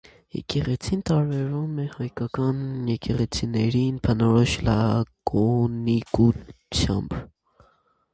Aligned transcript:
Եկեղեցին 0.35 1.01
տարբերվում 1.07 1.75
է 1.83 1.83
հայկական 1.97 2.63
եկեղեցիներին 2.91 3.99
բնորոշ 4.07 4.55
լակոնիկությամբ։ 4.69 7.15